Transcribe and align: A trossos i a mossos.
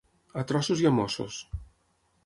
A 0.41 0.45
trossos 0.51 0.81
i 0.85 0.89
a 0.91 0.93
mossos. 1.01 1.41